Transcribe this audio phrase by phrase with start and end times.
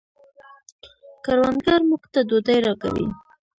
[1.25, 3.07] کروندګر موږ ته ډوډۍ راکوي